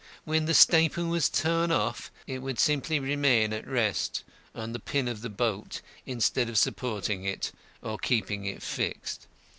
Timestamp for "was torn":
1.05-1.71